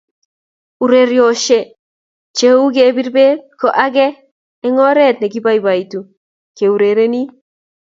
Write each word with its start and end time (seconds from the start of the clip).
Urerioshe 0.83 1.57
che 2.37 2.47
uu 2.59 2.69
kipir 2.75 3.07
beek 3.15 3.37
ko 3.59 3.67
akenge 3.85 4.07
eng 4.65 4.79
oree 4.89 5.11
ni 5.19 5.27
kiboiboitu 5.33 5.99
keurerenii. 6.57 7.27